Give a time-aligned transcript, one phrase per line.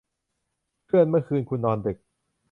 [0.85, 1.97] เพื่อน เมื่อคืนคุณนอนดึก